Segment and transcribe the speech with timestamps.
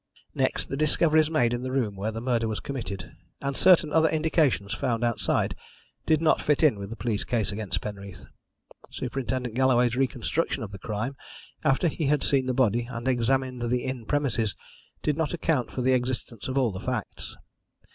[0.33, 4.09] "Next, the discoveries made in the room where the murder was committed, and certain other
[4.09, 5.55] indications found outside,
[6.07, 8.25] did not fit in with the police case against Penreath.
[8.89, 11.15] Superintendent Galloway's reconstruction of the crime,
[11.63, 14.55] after he had seen the body and examined the inn premises,
[15.03, 17.37] did not account for the existence of all the facts.